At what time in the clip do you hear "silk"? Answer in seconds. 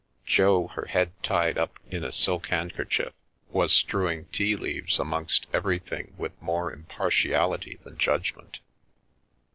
2.11-2.47